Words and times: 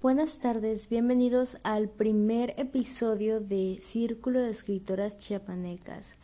Buenas 0.00 0.38
tardes, 0.38 0.88
bienvenidos 0.88 1.56
al 1.64 1.88
primer 1.88 2.54
episodio 2.56 3.40
de 3.40 3.78
Círculo 3.80 4.40
de 4.40 4.50
Escritoras 4.50 5.18
Chiapanecas. 5.18 6.14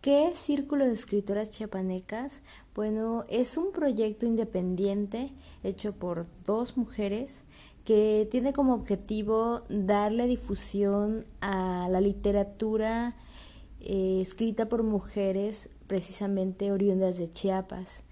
¿Qué 0.00 0.28
es 0.28 0.38
Círculo 0.38 0.84
de 0.84 0.92
Escritoras 0.92 1.50
Chiapanecas? 1.50 2.42
Bueno, 2.76 3.24
es 3.28 3.56
un 3.56 3.72
proyecto 3.72 4.24
independiente 4.24 5.32
hecho 5.64 5.94
por 5.96 6.28
dos 6.44 6.76
mujeres 6.76 7.42
que 7.84 8.28
tiene 8.30 8.52
como 8.52 8.72
objetivo 8.72 9.62
darle 9.68 10.28
difusión 10.28 11.26
a 11.40 11.88
la 11.90 12.00
literatura 12.00 13.16
eh, 13.80 14.20
escrita 14.20 14.68
por 14.68 14.84
mujeres 14.84 15.70
precisamente 15.88 16.70
oriundas 16.70 17.18
de 17.18 17.32
Chiapas. 17.32 18.04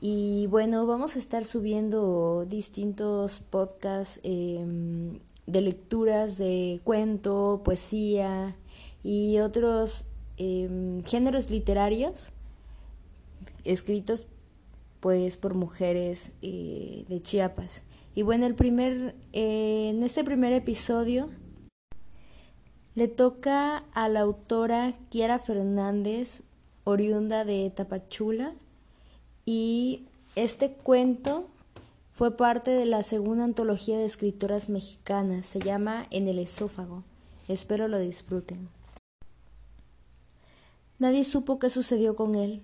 Y 0.00 0.46
bueno, 0.46 0.86
vamos 0.86 1.16
a 1.16 1.18
estar 1.18 1.44
subiendo 1.44 2.46
distintos 2.48 3.40
podcasts 3.40 4.20
em, 4.22 5.18
de 5.46 5.60
lecturas 5.60 6.38
de 6.38 6.80
cuento, 6.84 7.62
poesía 7.64 8.54
y 9.02 9.38
otros 9.40 10.06
em, 10.36 11.02
géneros 11.02 11.50
literarios 11.50 12.30
escritos 13.64 14.26
pues 15.00 15.36
por 15.36 15.54
mujeres 15.54 16.32
eh, 16.42 17.04
de 17.08 17.20
Chiapas. 17.20 17.82
Y 18.14 18.22
bueno, 18.22 18.46
el 18.46 18.54
primer, 18.54 19.14
eh, 19.32 19.90
en 19.90 20.02
este 20.02 20.24
primer 20.24 20.52
episodio 20.52 21.28
le 22.94 23.08
toca 23.08 23.78
a 23.94 24.08
la 24.08 24.20
autora 24.20 24.94
Kiara 25.08 25.38
Fernández, 25.38 26.42
oriunda 26.84 27.44
de 27.44 27.70
Tapachula, 27.70 28.54
y 29.50 30.04
este 30.36 30.72
cuento 30.72 31.48
fue 32.12 32.36
parte 32.36 32.70
de 32.70 32.84
la 32.84 33.02
segunda 33.02 33.44
antología 33.44 33.96
de 33.96 34.04
escritoras 34.04 34.68
mexicanas. 34.68 35.46
Se 35.46 35.58
llama 35.58 36.06
En 36.10 36.28
el 36.28 36.38
esófago. 36.38 37.02
Espero 37.48 37.88
lo 37.88 37.98
disfruten. 37.98 38.68
Nadie 40.98 41.24
supo 41.24 41.58
qué 41.58 41.70
sucedió 41.70 42.14
con 42.14 42.34
él. 42.34 42.60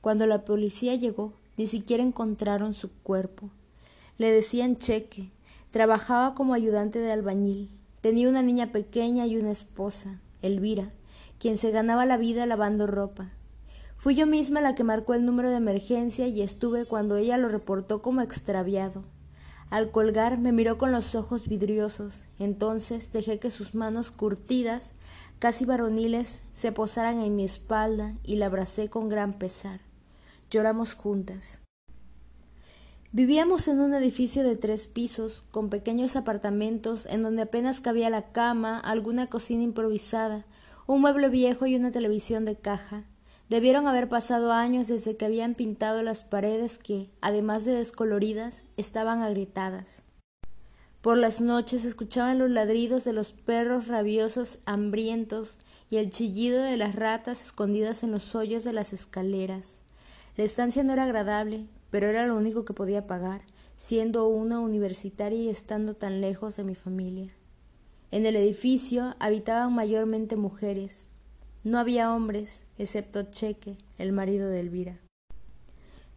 Cuando 0.00 0.26
la 0.26 0.44
policía 0.44 0.96
llegó, 0.96 1.34
ni 1.56 1.68
siquiera 1.68 2.02
encontraron 2.02 2.74
su 2.74 2.90
cuerpo. 2.90 3.50
Le 4.18 4.32
decían 4.32 4.76
cheque. 4.76 5.30
Trabajaba 5.70 6.34
como 6.34 6.52
ayudante 6.52 6.98
de 6.98 7.12
albañil. 7.12 7.70
Tenía 8.00 8.28
una 8.28 8.42
niña 8.42 8.72
pequeña 8.72 9.24
y 9.24 9.36
una 9.36 9.52
esposa, 9.52 10.18
Elvira, 10.42 10.90
quien 11.38 11.58
se 11.58 11.70
ganaba 11.70 12.06
la 12.06 12.16
vida 12.16 12.44
lavando 12.44 12.88
ropa. 12.88 13.30
Fui 13.96 14.14
yo 14.14 14.26
misma 14.26 14.60
la 14.60 14.74
que 14.74 14.84
marcó 14.84 15.14
el 15.14 15.24
número 15.24 15.50
de 15.50 15.56
emergencia 15.56 16.26
y 16.26 16.42
estuve 16.42 16.84
cuando 16.84 17.16
ella 17.16 17.38
lo 17.38 17.48
reportó 17.48 18.02
como 18.02 18.20
extraviado. 18.20 19.04
Al 19.70 19.90
colgar 19.90 20.38
me 20.38 20.52
miró 20.52 20.78
con 20.78 20.92
los 20.92 21.14
ojos 21.14 21.48
vidriosos, 21.48 22.26
entonces 22.38 23.12
dejé 23.12 23.38
que 23.38 23.50
sus 23.50 23.74
manos 23.74 24.10
curtidas, 24.10 24.92
casi 25.38 25.64
varoniles, 25.64 26.42
se 26.52 26.70
posaran 26.70 27.20
en 27.20 27.34
mi 27.34 27.44
espalda 27.44 28.14
y 28.22 28.36
la 28.36 28.46
abracé 28.46 28.88
con 28.90 29.08
gran 29.08 29.32
pesar. 29.32 29.80
Lloramos 30.50 30.94
juntas. 30.94 31.60
Vivíamos 33.10 33.68
en 33.68 33.80
un 33.80 33.94
edificio 33.94 34.42
de 34.42 34.56
tres 34.56 34.88
pisos, 34.88 35.44
con 35.50 35.70
pequeños 35.70 36.16
apartamentos 36.16 37.06
en 37.06 37.22
donde 37.22 37.42
apenas 37.42 37.80
cabía 37.80 38.10
la 38.10 38.32
cama, 38.32 38.78
alguna 38.80 39.28
cocina 39.28 39.62
improvisada, 39.62 40.44
un 40.86 41.00
mueble 41.00 41.28
viejo 41.28 41.66
y 41.66 41.76
una 41.76 41.92
televisión 41.92 42.44
de 42.44 42.56
caja. 42.56 43.04
Debieron 43.50 43.86
haber 43.86 44.08
pasado 44.08 44.52
años 44.52 44.88
desde 44.88 45.16
que 45.16 45.26
habían 45.26 45.54
pintado 45.54 46.02
las 46.02 46.24
paredes 46.24 46.78
que, 46.78 47.10
además 47.20 47.64
de 47.64 47.74
descoloridas, 47.74 48.64
estaban 48.76 49.20
agrietadas. 49.20 50.02
Por 51.02 51.18
las 51.18 51.42
noches 51.42 51.84
escuchaban 51.84 52.38
los 52.38 52.50
ladridos 52.50 53.04
de 53.04 53.12
los 53.12 53.32
perros 53.32 53.88
rabiosos 53.88 54.60
hambrientos 54.64 55.58
y 55.90 55.98
el 55.98 56.08
chillido 56.08 56.62
de 56.62 56.78
las 56.78 56.94
ratas 56.94 57.42
escondidas 57.42 58.02
en 58.02 58.10
los 58.10 58.34
hoyos 58.34 58.64
de 58.64 58.72
las 58.72 58.94
escaleras. 58.94 59.82
La 60.38 60.44
estancia 60.44 60.82
no 60.82 60.94
era 60.94 61.04
agradable, 61.04 61.66
pero 61.90 62.08
era 62.08 62.26
lo 62.26 62.36
único 62.38 62.64
que 62.64 62.72
podía 62.72 63.06
pagar, 63.06 63.42
siendo 63.76 64.26
una 64.26 64.60
universitaria 64.60 65.38
y 65.38 65.50
estando 65.50 65.94
tan 65.94 66.22
lejos 66.22 66.56
de 66.56 66.64
mi 66.64 66.74
familia. 66.74 67.30
En 68.10 68.24
el 68.24 68.36
edificio 68.36 69.14
habitaban 69.18 69.74
mayormente 69.74 70.36
mujeres, 70.36 71.08
no 71.64 71.78
había 71.78 72.12
hombres, 72.12 72.66
excepto 72.76 73.22
Cheque, 73.22 73.78
el 73.96 74.12
marido 74.12 74.48
de 74.50 74.60
Elvira. 74.60 75.00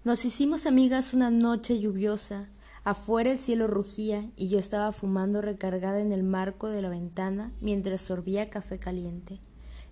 Nos 0.03 0.25
hicimos 0.25 0.65
amigas 0.65 1.13
una 1.13 1.31
noche 1.31 1.79
lluviosa. 1.79 2.49
Afuera 2.83 3.31
el 3.31 3.37
cielo 3.37 3.67
rugía 3.67 4.29
y 4.35 4.49
yo 4.49 4.59
estaba 4.59 4.91
fumando 4.91 5.41
recargada 5.41 6.01
en 6.01 6.11
el 6.11 6.23
marco 6.23 6.69
de 6.69 6.81
la 6.81 6.89
ventana 6.89 7.53
mientras 7.61 8.01
sorbía 8.01 8.49
café 8.49 8.77
caliente. 8.77 9.39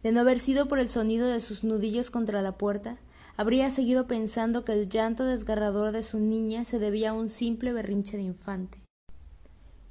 De 0.03 0.11
no 0.11 0.19
haber 0.21 0.39
sido 0.39 0.67
por 0.67 0.77
el 0.77 0.89
sonido 0.89 1.27
de 1.27 1.39
sus 1.39 1.63
nudillos 1.63 2.11
contra 2.11 2.41
la 2.41 2.57
puerta, 2.57 2.97
habría 3.37 3.71
seguido 3.71 4.07
pensando 4.07 4.65
que 4.65 4.73
el 4.73 4.89
llanto 4.89 5.23
desgarrador 5.23 5.93
de 5.93 6.03
su 6.03 6.19
niña 6.19 6.65
se 6.65 6.79
debía 6.79 7.11
a 7.11 7.13
un 7.13 7.29
simple 7.29 7.71
berrinche 7.71 8.17
de 8.17 8.23
infante. 8.23 8.81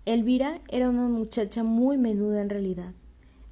Elvira 0.05 0.61
era 0.69 0.91
una 0.91 1.09
muchacha 1.09 1.65
muy 1.65 1.97
menuda 1.97 2.43
en 2.43 2.51
realidad 2.51 2.95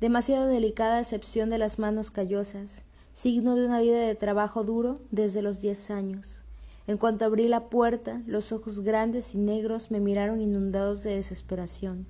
demasiado 0.03 0.49
delicada 0.49 0.99
excepción 0.99 1.49
de 1.49 1.59
las 1.59 1.79
manos 1.79 2.11
callosas, 2.11 2.83
signo 3.13 3.55
de 3.55 3.67
una 3.67 3.81
vida 3.81 4.01
de 4.01 4.17
trabajo 4.17 4.65
duro 4.65 5.01
desde 5.13 5.43
los 5.43 5.61
diez 5.61 5.93
años. 5.93 6.43
En 6.89 6.99
cuanto 6.99 7.25
abrí 7.25 7.47
la 7.47 7.69
puerta, 7.69 8.21
los 8.27 8.51
ojos 8.51 8.81
grandes 8.81 9.37
y 9.37 9.39
negros 9.39 9.93
me 9.93 10.01
miraron 10.01 10.41
inundados 10.41 11.05
de 11.05 11.15
desesperación. 11.15 12.09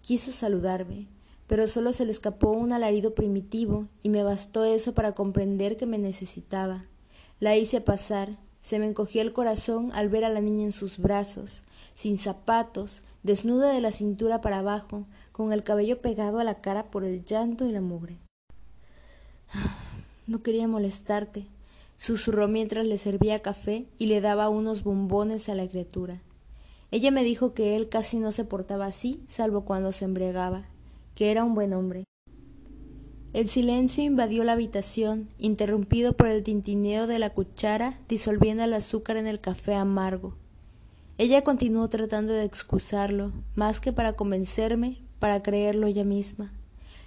Quiso 0.00 0.32
saludarme, 0.32 1.06
pero 1.46 1.68
solo 1.68 1.92
se 1.92 2.06
le 2.06 2.10
escapó 2.10 2.50
un 2.50 2.72
alarido 2.72 3.14
primitivo 3.14 3.86
y 4.02 4.08
me 4.08 4.24
bastó 4.24 4.64
eso 4.64 4.92
para 4.92 5.12
comprender 5.12 5.76
que 5.76 5.86
me 5.86 5.98
necesitaba. 5.98 6.86
La 7.38 7.56
hice 7.56 7.80
pasar, 7.80 8.36
se 8.60 8.78
me 8.78 8.86
encogió 8.86 9.22
el 9.22 9.32
corazón 9.32 9.90
al 9.92 10.08
ver 10.08 10.24
a 10.24 10.28
la 10.28 10.40
niña 10.40 10.64
en 10.64 10.72
sus 10.72 10.98
brazos, 10.98 11.62
sin 11.94 12.18
zapatos, 12.18 13.02
desnuda 13.22 13.72
de 13.72 13.80
la 13.80 13.92
cintura 13.92 14.40
para 14.40 14.58
abajo, 14.58 15.06
con 15.32 15.52
el 15.52 15.62
cabello 15.62 16.00
pegado 16.00 16.38
a 16.38 16.44
la 16.44 16.60
cara 16.60 16.90
por 16.90 17.04
el 17.04 17.24
llanto 17.24 17.66
y 17.66 17.72
la 17.72 17.80
mugre. 17.80 18.18
No 20.26 20.42
quería 20.42 20.68
molestarte, 20.68 21.46
susurró 21.96 22.48
mientras 22.48 22.86
le 22.86 22.98
servía 22.98 23.40
café 23.40 23.86
y 23.98 24.08
le 24.08 24.20
daba 24.20 24.50
unos 24.50 24.84
bombones 24.84 25.48
a 25.48 25.54
la 25.54 25.66
criatura. 25.66 26.20
Ella 26.90 27.10
me 27.10 27.24
dijo 27.24 27.54
que 27.54 27.76
él 27.76 27.88
casi 27.88 28.18
no 28.18 28.30
se 28.30 28.44
portaba 28.44 28.84
así, 28.84 29.22
salvo 29.26 29.62
cuando 29.62 29.90
se 29.92 30.04
embriagaba, 30.04 30.64
que 31.14 31.30
era 31.30 31.44
un 31.44 31.54
buen 31.54 31.72
hombre. 31.72 32.04
El 33.34 33.46
silencio 33.46 34.02
invadió 34.02 34.42
la 34.42 34.52
habitación, 34.52 35.28
interrumpido 35.38 36.14
por 36.14 36.28
el 36.28 36.42
tintineo 36.42 37.06
de 37.06 37.18
la 37.18 37.30
cuchara 37.30 37.98
disolviendo 38.08 38.64
el 38.64 38.72
azúcar 38.72 39.18
en 39.18 39.26
el 39.26 39.38
café 39.38 39.74
amargo. 39.74 40.34
Ella 41.18 41.44
continuó 41.44 41.88
tratando 41.88 42.32
de 42.32 42.44
excusarlo, 42.44 43.32
más 43.54 43.80
que 43.80 43.92
para 43.92 44.14
convencerme, 44.14 45.02
para 45.18 45.42
creerlo 45.42 45.86
ella 45.86 46.04
misma. 46.04 46.52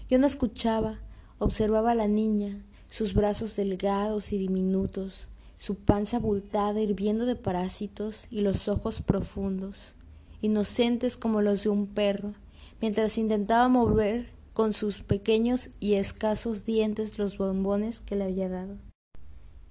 Yo 0.09 0.19
no 0.19 0.27
escuchaba, 0.27 0.99
observaba 1.39 1.91
a 1.91 1.95
la 1.95 2.07
niña, 2.07 2.61
sus 2.91 3.15
brazos 3.15 3.55
delgados 3.55 4.31
y 4.31 4.37
diminutos, 4.37 5.27
su 5.57 5.75
panza 5.75 6.17
abultada 6.17 6.81
hirviendo 6.81 7.25
de 7.25 7.35
parásitos 7.35 8.27
y 8.29 8.41
los 8.41 8.67
ojos 8.67 9.01
profundos, 9.01 9.95
inocentes 10.41 11.17
como 11.17 11.41
los 11.41 11.63
de 11.63 11.69
un 11.69 11.87
perro, 11.87 12.33
mientras 12.79 13.17
intentaba 13.17 13.69
mover 13.69 14.27
con 14.53 14.73
sus 14.73 15.03
pequeños 15.03 15.69
y 15.79 15.93
escasos 15.93 16.65
dientes 16.65 17.17
los 17.17 17.37
bombones 17.37 18.01
que 18.01 18.15
le 18.15 18.25
había 18.25 18.49
dado. 18.49 18.77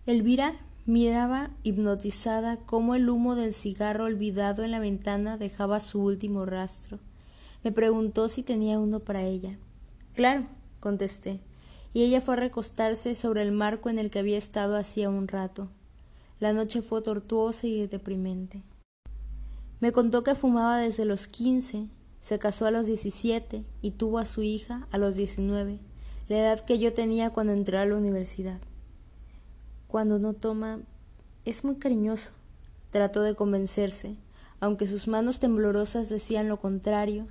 Elvira 0.07 0.55
miraba 0.87 1.51
hipnotizada 1.63 2.57
cómo 2.57 2.95
el 2.95 3.09
humo 3.09 3.37
del 3.37 3.53
cigarro 3.53 4.05
olvidado 4.05 4.65
en 4.65 4.71
la 4.71 4.81
ventana 4.81 5.37
dejaba 5.37 5.81
su 5.81 6.03
último 6.03 6.47
rastro. 6.47 6.99
Me 7.63 7.73
preguntó 7.73 8.29
si 8.29 8.43
tenía 8.43 8.79
uno 8.79 9.01
para 9.01 9.23
ella. 9.23 9.59
Claro, 10.15 10.47
contesté, 10.81 11.41
y 11.93 12.03
ella 12.03 12.21
fue 12.21 12.35
a 12.35 12.39
recostarse 12.39 13.15
sobre 13.15 13.43
el 13.43 13.53
marco 13.53 13.91
en 13.91 13.99
el 13.99 14.11
que 14.11 14.19
había 14.19 14.39
estado 14.39 14.77
hacía 14.77 15.11
un 15.11 15.29
rato. 15.29 15.69
La 16.41 16.53
noche 16.55 16.81
fue 16.81 17.03
tortuosa 17.03 17.67
y 17.67 17.87
deprimente. 17.87 18.63
Me 19.81 19.93
contó 19.93 20.25
que 20.25 20.35
fumaba 20.35 20.79
desde 20.79 21.05
los 21.05 21.27
quince, 21.27 21.87
se 22.21 22.39
casó 22.39 22.67
a 22.67 22.71
los 22.71 22.87
diecisiete 22.87 23.65
y 23.83 23.93
tuvo 23.93 24.19
a 24.19 24.27
su 24.27 24.43
hija 24.43 24.87
a 24.91 24.99
los 24.99 25.17
diecinueve, 25.17 25.79
la 26.29 26.39
edad 26.39 26.61
que 26.61 26.79
yo 26.79 26.93
tenía 26.93 27.31
cuando 27.31 27.53
entré 27.53 27.79
a 27.79 27.87
la 27.87 27.97
universidad. 27.97 28.61
Cuando 29.89 30.19
no 30.19 30.35
toma, 30.35 30.81
es 31.45 31.65
muy 31.65 31.77
cariñoso. 31.77 32.31
Trató 32.91 33.23
de 33.23 33.35
convencerse, 33.35 34.17
aunque 34.61 34.87
sus 34.87 35.09
manos 35.09 35.41
temblorosas 35.41 36.09
decían 36.09 36.49
lo 36.49 36.59
contrario, 36.59 37.27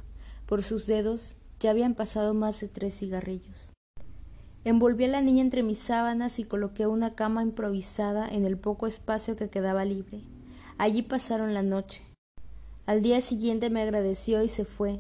por 0.46 0.64
sus 0.64 0.88
dedos 0.88 1.36
ya 1.60 1.70
habían 1.70 1.94
pasado 1.94 2.34
más 2.34 2.60
de 2.60 2.68
tres 2.68 2.98
cigarrillos. 2.98 3.72
Envolví 4.66 5.06
a 5.06 5.08
la 5.08 5.22
niña 5.22 5.42
entre 5.42 5.64
mis 5.64 5.80
sábanas 5.80 6.40
y 6.40 6.44
coloqué 6.44 6.88
una 6.88 7.12
cama 7.12 7.44
improvisada 7.44 8.28
en 8.28 8.46
el 8.46 8.58
poco 8.58 8.88
espacio 8.88 9.36
que 9.36 9.50
quedaba 9.50 9.86
libre. 9.86 10.22
Allí 10.78 11.02
pasaron 11.02 11.54
la 11.54 11.64
noche. 11.64 12.02
Al 12.90 13.04
día 13.04 13.22
siguiente 13.22 13.70
me 13.70 13.84
agradeció 13.84 14.42
y 14.42 14.48
se 14.48 14.66
fue. 14.66 15.00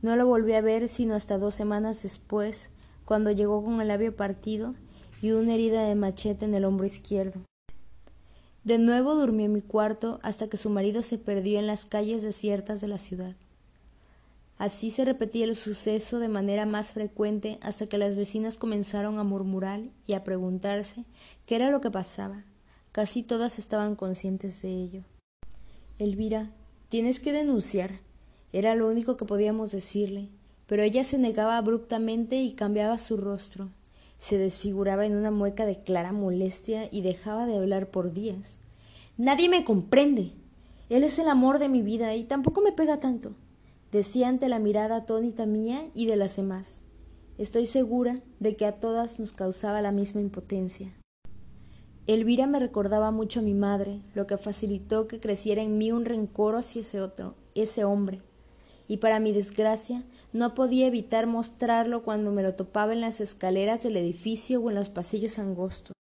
No 0.00 0.16
lo 0.16 0.26
volví 0.26 0.54
a 0.54 0.62
ver 0.62 0.88
sino 0.88 1.14
hasta 1.14 1.36
dos 1.36 1.54
semanas 1.54 2.02
después, 2.02 2.70
cuando 3.04 3.30
llegó 3.30 3.62
con 3.62 3.78
el 3.78 3.88
labio 3.88 4.16
partido 4.16 4.74
y 5.20 5.32
una 5.32 5.52
herida 5.52 5.82
de 5.82 5.96
machete 5.96 6.46
en 6.46 6.54
el 6.54 6.64
hombro 6.64 6.86
izquierdo. 6.86 7.42
De 8.64 8.78
nuevo 8.78 9.14
durmió 9.14 9.44
en 9.44 9.52
mi 9.52 9.60
cuarto 9.60 10.18
hasta 10.22 10.48
que 10.48 10.56
su 10.56 10.70
marido 10.70 11.02
se 11.02 11.18
perdió 11.18 11.58
en 11.58 11.66
las 11.66 11.84
calles 11.84 12.22
desiertas 12.22 12.80
de 12.80 12.88
la 12.88 12.96
ciudad. 12.96 13.34
Así 14.56 14.90
se 14.90 15.04
repetía 15.04 15.44
el 15.44 15.56
suceso 15.56 16.18
de 16.18 16.28
manera 16.28 16.64
más 16.64 16.92
frecuente 16.92 17.58
hasta 17.60 17.86
que 17.86 17.98
las 17.98 18.16
vecinas 18.16 18.56
comenzaron 18.56 19.18
a 19.18 19.24
murmurar 19.24 19.82
y 20.06 20.14
a 20.14 20.24
preguntarse 20.24 21.04
qué 21.44 21.56
era 21.56 21.70
lo 21.70 21.82
que 21.82 21.90
pasaba. 21.90 22.44
Casi 22.92 23.22
todas 23.22 23.58
estaban 23.58 23.94
conscientes 23.94 24.62
de 24.62 24.70
ello. 24.70 25.02
Elvira, 25.98 26.50
tienes 26.88 27.20
que 27.20 27.32
denunciar. 27.32 28.00
Era 28.52 28.74
lo 28.74 28.88
único 28.88 29.16
que 29.16 29.24
podíamos 29.24 29.72
decirle, 29.72 30.28
pero 30.66 30.82
ella 30.82 31.04
se 31.04 31.18
negaba 31.18 31.58
abruptamente 31.58 32.36
y 32.36 32.52
cambiaba 32.52 32.98
su 32.98 33.16
rostro. 33.16 33.70
Se 34.18 34.38
desfiguraba 34.38 35.06
en 35.06 35.16
una 35.16 35.30
mueca 35.30 35.66
de 35.66 35.82
clara 35.82 36.12
molestia 36.12 36.88
y 36.90 37.02
dejaba 37.02 37.46
de 37.46 37.56
hablar 37.56 37.90
por 37.90 38.12
días. 38.12 38.58
Nadie 39.18 39.48
me 39.48 39.64
comprende. 39.64 40.30
Él 40.88 41.02
es 41.02 41.18
el 41.18 41.28
amor 41.28 41.58
de 41.58 41.68
mi 41.68 41.82
vida 41.82 42.14
y 42.14 42.24
tampoco 42.24 42.60
me 42.60 42.72
pega 42.72 43.00
tanto 43.00 43.34
decía 43.92 44.28
ante 44.28 44.48
la 44.48 44.58
mirada 44.58 44.96
atónita 44.96 45.46
mía 45.46 45.88
y 45.94 46.06
de 46.06 46.16
las 46.16 46.36
demás. 46.36 46.82
Estoy 47.38 47.66
segura 47.66 48.20
de 48.40 48.56
que 48.56 48.66
a 48.66 48.72
todas 48.80 49.18
nos 49.20 49.32
causaba 49.32 49.82
la 49.82 49.92
misma 49.92 50.20
impotencia. 50.20 50.92
Elvira 52.06 52.46
me 52.46 52.60
recordaba 52.60 53.10
mucho 53.10 53.40
a 53.40 53.42
mi 53.42 53.54
madre, 53.54 53.98
lo 54.14 54.28
que 54.28 54.38
facilitó 54.38 55.08
que 55.08 55.18
creciera 55.18 55.62
en 55.62 55.76
mí 55.76 55.90
un 55.90 56.04
rencor 56.04 56.54
hacia 56.54 56.82
ese 56.82 57.00
otro, 57.00 57.34
ese 57.56 57.82
hombre. 57.84 58.20
Y 58.86 58.98
para 58.98 59.18
mi 59.18 59.32
desgracia, 59.32 60.04
no 60.32 60.54
podía 60.54 60.86
evitar 60.86 61.26
mostrarlo 61.26 62.04
cuando 62.04 62.30
me 62.30 62.44
lo 62.44 62.54
topaba 62.54 62.92
en 62.92 63.00
las 63.00 63.20
escaleras 63.20 63.82
del 63.82 63.96
edificio 63.96 64.60
o 64.60 64.70
en 64.70 64.76
los 64.76 64.88
pasillos 64.88 65.40
angostos. 65.40 65.94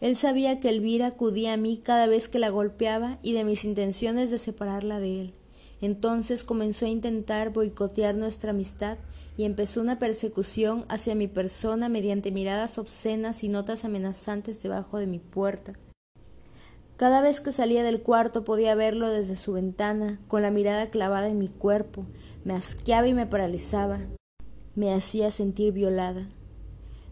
Él 0.00 0.16
sabía 0.16 0.58
que 0.58 0.70
Elvira 0.70 1.08
acudía 1.08 1.52
a 1.52 1.58
mí 1.58 1.76
cada 1.76 2.06
vez 2.06 2.28
que 2.28 2.38
la 2.38 2.48
golpeaba 2.48 3.18
y 3.22 3.34
de 3.34 3.44
mis 3.44 3.66
intenciones 3.66 4.30
de 4.30 4.38
separarla 4.38 5.00
de 5.00 5.20
él. 5.20 5.34
Entonces 5.80 6.44
comenzó 6.44 6.84
a 6.84 6.90
intentar 6.90 7.52
boicotear 7.52 8.14
nuestra 8.14 8.50
amistad 8.50 8.98
y 9.36 9.44
empezó 9.44 9.80
una 9.80 9.98
persecución 9.98 10.84
hacia 10.88 11.14
mi 11.14 11.26
persona 11.26 11.88
mediante 11.88 12.30
miradas 12.30 12.76
obscenas 12.78 13.42
y 13.42 13.48
notas 13.48 13.84
amenazantes 13.84 14.62
debajo 14.62 14.98
de 14.98 15.06
mi 15.06 15.18
puerta. 15.18 15.74
Cada 16.98 17.22
vez 17.22 17.40
que 17.40 17.50
salía 17.50 17.82
del 17.82 18.02
cuarto 18.02 18.44
podía 18.44 18.74
verlo 18.74 19.08
desde 19.08 19.36
su 19.36 19.54
ventana, 19.54 20.20
con 20.28 20.42
la 20.42 20.50
mirada 20.50 20.90
clavada 20.90 21.28
en 21.28 21.38
mi 21.38 21.48
cuerpo, 21.48 22.04
me 22.44 22.52
asqueaba 22.52 23.08
y 23.08 23.14
me 23.14 23.26
paralizaba, 23.26 24.00
me 24.74 24.92
hacía 24.92 25.30
sentir 25.30 25.72
violada. 25.72 26.28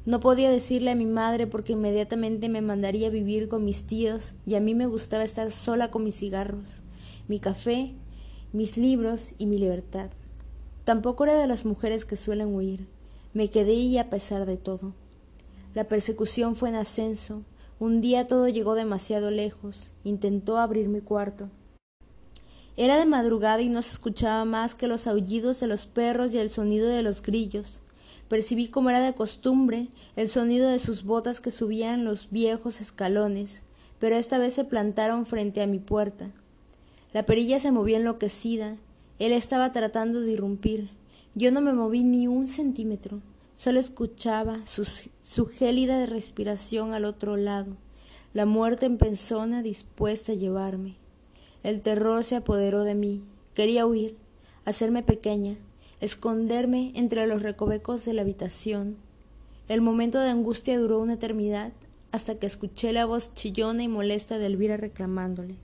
No 0.04 0.20
podía 0.20 0.50
decirle 0.50 0.90
a 0.90 0.94
mi 0.94 1.06
madre 1.06 1.46
porque 1.46 1.72
inmediatamente 1.72 2.50
me 2.50 2.60
mandaría 2.60 3.08
a 3.08 3.10
vivir 3.10 3.48
con 3.48 3.64
mis 3.64 3.86
tíos 3.86 4.34
y 4.44 4.56
a 4.56 4.60
mí 4.60 4.74
me 4.74 4.86
gustaba 4.86 5.24
estar 5.24 5.50
sola 5.50 5.90
con 5.90 6.04
mis 6.04 6.16
cigarros, 6.16 6.82
mi 7.26 7.40
café 7.40 7.94
mis 8.52 8.76
libros 8.76 9.34
y 9.38 9.46
mi 9.46 9.58
libertad. 9.58 10.10
Tampoco 10.84 11.24
era 11.24 11.34
de 11.34 11.46
las 11.46 11.64
mujeres 11.66 12.04
que 12.04 12.16
suelen 12.16 12.54
huir. 12.54 12.86
Me 13.34 13.48
quedé 13.48 13.74
y 13.74 13.98
a 13.98 14.08
pesar 14.08 14.46
de 14.46 14.56
todo. 14.56 14.94
La 15.74 15.84
persecución 15.84 16.54
fue 16.54 16.70
en 16.70 16.76
ascenso. 16.76 17.42
Un 17.78 18.00
día 18.00 18.26
todo 18.26 18.48
llegó 18.48 18.74
demasiado 18.74 19.30
lejos. 19.30 19.92
Intentó 20.02 20.56
abrir 20.56 20.88
mi 20.88 21.00
cuarto. 21.00 21.50
Era 22.78 22.96
de 22.96 23.06
madrugada 23.06 23.60
y 23.60 23.68
no 23.68 23.82
se 23.82 23.92
escuchaba 23.92 24.44
más 24.44 24.74
que 24.74 24.86
los 24.86 25.06
aullidos 25.06 25.60
de 25.60 25.66
los 25.66 25.84
perros 25.84 26.32
y 26.32 26.38
el 26.38 26.48
sonido 26.48 26.88
de 26.88 27.02
los 27.02 27.22
grillos. 27.22 27.82
Percibí 28.28 28.68
como 28.68 28.88
era 28.88 29.00
de 29.00 29.14
costumbre 29.14 29.88
el 30.16 30.28
sonido 30.28 30.70
de 30.70 30.78
sus 30.78 31.04
botas 31.04 31.40
que 31.40 31.50
subían 31.50 32.04
los 32.04 32.30
viejos 32.30 32.80
escalones, 32.80 33.62
pero 33.98 34.16
esta 34.16 34.38
vez 34.38 34.54
se 34.54 34.64
plantaron 34.64 35.26
frente 35.26 35.60
a 35.60 35.66
mi 35.66 35.80
puerta. 35.80 36.30
La 37.12 37.24
perilla 37.24 37.58
se 37.58 37.72
movió 37.72 37.96
enloquecida. 37.96 38.76
Él 39.18 39.32
estaba 39.32 39.72
tratando 39.72 40.20
de 40.20 40.32
irrumpir. 40.32 40.90
Yo 41.34 41.50
no 41.50 41.60
me 41.60 41.72
moví 41.72 42.02
ni 42.02 42.26
un 42.26 42.46
centímetro. 42.46 43.20
Solo 43.56 43.80
escuchaba 43.80 44.64
su, 44.64 44.84
su 44.84 45.46
gélida 45.46 46.06
respiración 46.06 46.94
al 46.94 47.04
otro 47.04 47.36
lado, 47.36 47.76
la 48.32 48.46
muerte 48.46 48.86
en 48.86 48.98
persona 48.98 49.62
dispuesta 49.62 50.30
a 50.30 50.36
llevarme. 50.36 50.94
El 51.64 51.80
terror 51.80 52.22
se 52.22 52.36
apoderó 52.36 52.84
de 52.84 52.94
mí. 52.94 53.22
Quería 53.54 53.84
huir, 53.84 54.16
hacerme 54.64 55.02
pequeña, 55.02 55.56
esconderme 56.00 56.92
entre 56.94 57.26
los 57.26 57.42
recovecos 57.42 58.04
de 58.04 58.12
la 58.12 58.22
habitación. 58.22 58.96
El 59.68 59.80
momento 59.80 60.20
de 60.20 60.30
angustia 60.30 60.78
duró 60.78 61.00
una 61.00 61.14
eternidad 61.14 61.72
hasta 62.12 62.36
que 62.36 62.46
escuché 62.46 62.92
la 62.92 63.06
voz 63.06 63.34
chillona 63.34 63.82
y 63.82 63.88
molesta 63.88 64.38
de 64.38 64.46
Elvira 64.46 64.76
reclamándole. 64.76 65.56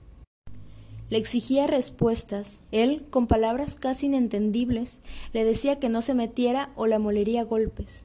Le 1.09 1.17
exigía 1.17 1.67
respuestas. 1.67 2.59
Él, 2.71 3.05
con 3.09 3.27
palabras 3.27 3.75
casi 3.75 4.07
inentendibles, 4.07 5.01
le 5.33 5.43
decía 5.43 5.79
que 5.79 5.89
no 5.89 6.01
se 6.01 6.15
metiera 6.15 6.71
o 6.75 6.87
la 6.87 6.99
molería 6.99 7.41
a 7.41 7.45
golpes. 7.45 8.03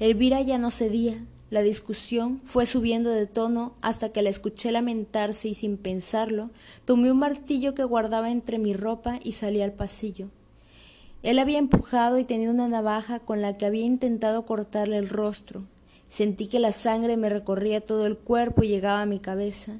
Elvira 0.00 0.40
ya 0.40 0.58
no 0.58 0.70
cedía. 0.70 1.24
La 1.50 1.62
discusión 1.62 2.40
fue 2.44 2.64
subiendo 2.64 3.10
de 3.10 3.26
tono 3.26 3.74
hasta 3.82 4.10
que 4.10 4.22
la 4.22 4.30
escuché 4.30 4.70
lamentarse 4.70 5.48
y 5.48 5.54
sin 5.54 5.76
pensarlo, 5.76 6.50
tomé 6.84 7.10
un 7.10 7.18
martillo 7.18 7.74
que 7.74 7.82
guardaba 7.82 8.30
entre 8.30 8.58
mi 8.58 8.72
ropa 8.72 9.18
y 9.24 9.32
salí 9.32 9.60
al 9.60 9.72
pasillo. 9.72 10.28
Él 11.22 11.38
había 11.38 11.58
empujado 11.58 12.18
y 12.18 12.24
tenía 12.24 12.50
una 12.50 12.68
navaja 12.68 13.18
con 13.18 13.42
la 13.42 13.56
que 13.56 13.66
había 13.66 13.84
intentado 13.84 14.46
cortarle 14.46 14.96
el 14.96 15.08
rostro. 15.08 15.64
Sentí 16.08 16.46
que 16.46 16.60
la 16.60 16.72
sangre 16.72 17.16
me 17.16 17.28
recorría 17.28 17.80
todo 17.80 18.06
el 18.06 18.16
cuerpo 18.16 18.62
y 18.62 18.68
llegaba 18.68 19.02
a 19.02 19.06
mi 19.06 19.18
cabeza. 19.18 19.74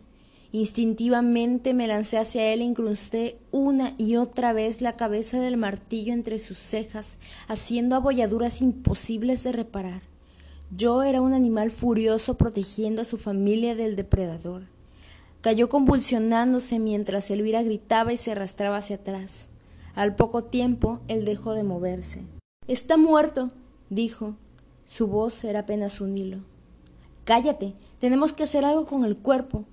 Instintivamente 0.52 1.74
me 1.74 1.86
lancé 1.86 2.18
hacia 2.18 2.52
él 2.52 2.60
e 2.60 2.64
incrusté 2.64 3.38
una 3.52 3.94
y 3.98 4.16
otra 4.16 4.52
vez 4.52 4.80
la 4.80 4.96
cabeza 4.96 5.40
del 5.40 5.56
martillo 5.56 6.12
entre 6.12 6.40
sus 6.40 6.58
cejas, 6.58 7.18
haciendo 7.46 7.94
abolladuras 7.94 8.60
imposibles 8.60 9.44
de 9.44 9.52
reparar. 9.52 10.02
Yo 10.76 11.04
era 11.04 11.20
un 11.20 11.34
animal 11.34 11.70
furioso 11.70 12.36
protegiendo 12.36 13.02
a 13.02 13.04
su 13.04 13.16
familia 13.16 13.76
del 13.76 13.94
depredador. 13.94 14.62
Cayó 15.40 15.68
convulsionándose 15.68 16.80
mientras 16.80 17.30
Elvira 17.30 17.62
gritaba 17.62 18.12
y 18.12 18.16
se 18.16 18.32
arrastraba 18.32 18.78
hacia 18.78 18.96
atrás. 18.96 19.48
Al 19.94 20.16
poco 20.16 20.44
tiempo 20.44 21.00
él 21.06 21.24
dejó 21.24 21.54
de 21.54 21.62
moverse. 21.62 22.22
Está 22.66 22.96
muerto, 22.96 23.50
dijo. 23.88 24.34
Su 24.84 25.06
voz 25.06 25.44
era 25.44 25.60
apenas 25.60 26.00
un 26.00 26.16
hilo. 26.16 26.38
Cállate, 27.24 27.74
tenemos 28.00 28.32
que 28.32 28.42
hacer 28.42 28.64
algo 28.64 28.86
con 28.86 29.04
el 29.04 29.16
cuerpo 29.16 29.64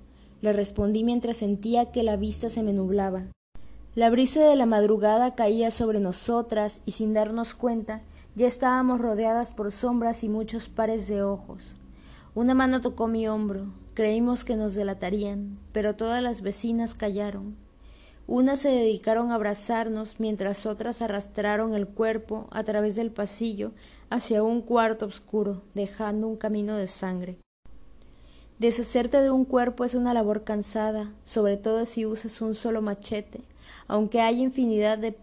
le 0.41 0.53
respondí 0.53 1.03
mientras 1.03 1.37
sentía 1.37 1.91
que 1.91 2.03
la 2.03 2.15
vista 2.15 2.49
se 2.49 2.63
me 2.63 2.73
nublaba. 2.73 3.25
La 3.95 4.09
brisa 4.09 4.41
de 4.41 4.55
la 4.55 4.65
madrugada 4.65 5.33
caía 5.33 5.71
sobre 5.71 5.99
nosotras 5.99 6.81
y 6.85 6.91
sin 6.91 7.13
darnos 7.13 7.55
cuenta 7.55 8.01
ya 8.35 8.45
estábamos 8.45 9.01
rodeadas 9.01 9.51
por 9.51 9.71
sombras 9.71 10.23
y 10.23 10.29
muchos 10.29 10.69
pares 10.69 11.07
de 11.07 11.23
ojos. 11.23 11.75
Una 12.35 12.53
mano 12.53 12.81
tocó 12.81 13.07
mi 13.07 13.27
hombro. 13.27 13.65
Creímos 13.95 14.43
que 14.43 14.55
nos 14.55 14.75
delatarían, 14.75 15.57
pero 15.71 15.95
todas 15.95 16.21
las 16.21 16.43
vecinas 16.43 16.93
callaron. 16.93 17.55
Unas 18.27 18.59
se 18.59 18.69
dedicaron 18.69 19.31
a 19.31 19.35
abrazarnos 19.35 20.19
mientras 20.19 20.67
otras 20.67 21.01
arrastraron 21.01 21.73
el 21.73 21.87
cuerpo 21.87 22.45
a 22.51 22.63
través 22.63 22.95
del 22.95 23.09
pasillo 23.09 23.71
hacia 24.11 24.43
un 24.43 24.61
cuarto 24.61 25.07
oscuro, 25.07 25.63
dejando 25.73 26.27
un 26.27 26.37
camino 26.37 26.75
de 26.75 26.85
sangre. 26.85 27.39
Deshacerte 28.59 29.21
de 29.21 29.29
un 29.29 29.45
cuerpo 29.45 29.85
es 29.85 29.93
una 29.93 30.15
labor 30.15 30.43
cansada, 30.43 31.13
sobre 31.23 31.57
todo 31.57 31.85
si 31.85 32.07
usas 32.07 32.41
un 32.41 32.55
solo 32.55 32.81
machete, 32.81 33.41
aunque 33.87 34.19
hay 34.19 34.41
infinidad 34.41 34.97
de, 34.97 35.15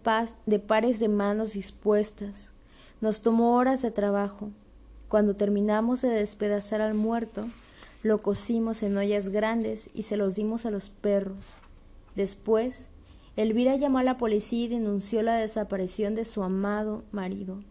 de 0.45 0.59
pares 0.59 1.01
de 1.01 1.09
manos 1.09 1.51
dispuestas. 1.51 2.53
Nos 3.01 3.21
tomó 3.21 3.57
horas 3.57 3.81
de 3.81 3.91
trabajo. 3.91 4.51
Cuando 5.09 5.35
terminamos 5.35 6.01
de 6.01 6.11
despedazar 6.11 6.79
al 6.79 6.93
muerto, 6.93 7.45
lo 8.03 8.21
cocimos 8.21 8.81
en 8.83 8.95
ollas 8.95 9.27
grandes 9.27 9.89
y 9.93 10.03
se 10.03 10.15
los 10.15 10.35
dimos 10.35 10.65
a 10.65 10.71
los 10.71 10.87
perros. 10.87 11.55
Después, 12.15 12.87
Elvira 13.35 13.75
llamó 13.75 13.97
a 13.97 14.03
la 14.03 14.17
policía 14.17 14.63
y 14.63 14.69
denunció 14.69 15.23
la 15.23 15.35
desaparición 15.35 16.15
de 16.15 16.23
su 16.23 16.41
amado 16.41 17.03
marido, 17.11 17.61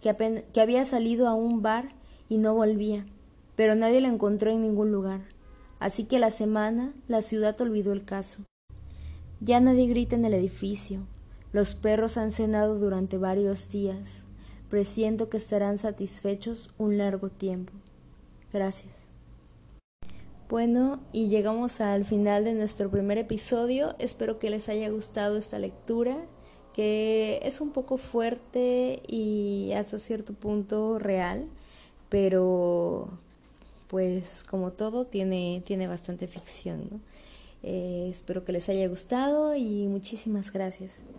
que 0.00 0.60
había 0.60 0.84
salido 0.84 1.28
a 1.28 1.34
un 1.34 1.62
bar 1.62 1.90
y 2.28 2.38
no 2.38 2.54
volvía 2.54 3.06
pero 3.56 3.74
nadie 3.74 4.00
la 4.00 4.08
encontró 4.08 4.50
en 4.50 4.62
ningún 4.62 4.92
lugar. 4.92 5.20
Así 5.78 6.04
que 6.04 6.18
la 6.18 6.30
semana 6.30 6.92
la 7.08 7.22
ciudad 7.22 7.60
olvidó 7.60 7.92
el 7.92 8.04
caso. 8.04 8.42
Ya 9.40 9.58
nadie 9.60 9.86
grita 9.86 10.14
en 10.14 10.24
el 10.24 10.34
edificio. 10.34 11.00
Los 11.52 11.74
perros 11.74 12.16
han 12.16 12.30
cenado 12.30 12.78
durante 12.78 13.18
varios 13.18 13.70
días. 13.70 14.24
Presiento 14.70 15.28
que 15.28 15.36
estarán 15.36 15.78
satisfechos 15.78 16.70
un 16.78 16.98
largo 16.98 17.28
tiempo. 17.28 17.72
Gracias. 18.52 19.02
Bueno, 20.48 21.00
y 21.12 21.28
llegamos 21.28 21.80
al 21.80 22.04
final 22.04 22.44
de 22.44 22.54
nuestro 22.54 22.90
primer 22.90 23.18
episodio. 23.18 23.96
Espero 23.98 24.38
que 24.38 24.50
les 24.50 24.68
haya 24.68 24.90
gustado 24.90 25.36
esta 25.36 25.58
lectura, 25.58 26.16
que 26.74 27.40
es 27.42 27.60
un 27.60 27.70
poco 27.70 27.96
fuerte 27.96 29.02
y 29.08 29.72
hasta 29.72 29.98
cierto 29.98 30.34
punto 30.34 30.98
real, 30.98 31.46
pero 32.08 33.08
pues 33.92 34.42
como 34.48 34.72
todo 34.72 35.04
tiene, 35.04 35.62
tiene 35.66 35.86
bastante 35.86 36.26
ficción. 36.26 37.02
Eh, 37.62 38.06
espero 38.08 38.42
que 38.42 38.52
les 38.52 38.70
haya 38.70 38.88
gustado 38.88 39.54
y 39.54 39.86
muchísimas 39.86 40.50
gracias. 40.50 40.92